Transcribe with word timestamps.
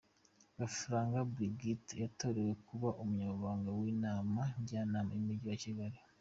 Gafaranga 0.57 1.17
Brigitte 1.31 1.93
yatorewe 2.03 2.53
kuba 2.67 2.89
Umunyamabanga 3.01 3.69
w’Inama 3.79 4.41
Njyanama 4.61 5.11
y’Umujyi 5.15 5.47
wa 5.51 5.59
Kigali. 5.63 5.97